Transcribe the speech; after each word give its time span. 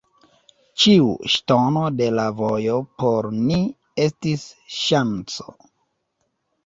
Ĉiu 0.83 1.09
ŝtono 1.33 1.83
de 1.99 2.07
la 2.21 2.25
vojo 2.41 2.79
por 3.03 3.29
ni 3.51 3.59
estis 4.07 4.49
ŝanco. 4.81 5.51